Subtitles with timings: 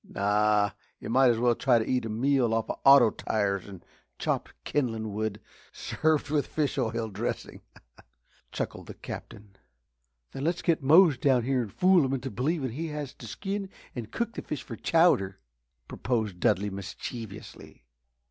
[0.03, 0.71] "Nah!
[0.99, 3.85] yuh might as well try to eat a meal off of auto tires and
[4.17, 5.39] chopped kindlin' wood
[5.71, 7.61] served with fish oil dressin',"
[8.51, 9.55] chuckled the Captain.
[10.31, 13.69] "Then let's get Mose down here and fool him into believing he has to skin
[13.93, 15.37] and cook the fish for chowder,"
[15.87, 17.85] proposed Dudley, mischievously.